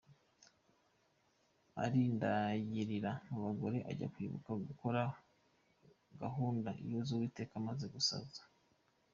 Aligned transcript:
Arindagirira 1.83 3.11
mu 3.29 3.37
bagore 3.45 3.77
ajya 3.91 4.07
kwibuka 4.13 4.49
gukora 4.69 5.01
gahunda 6.21 6.69
z’Uwiteka 7.07 7.53
amaze 7.61 7.85
gusaza. 7.95 8.41